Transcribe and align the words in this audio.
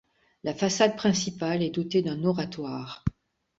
La 0.43 0.55
façade 0.55 0.95
principale 0.95 1.61
est 1.61 1.69
dotée 1.69 2.01
d'un 2.01 2.23
oratoire. 2.23 3.03